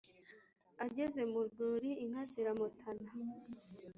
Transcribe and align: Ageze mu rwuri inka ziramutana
Ageze 0.85 1.21
mu 1.31 1.39
rwuri 1.47 1.89
inka 2.03 2.23
ziramutana 2.31 3.09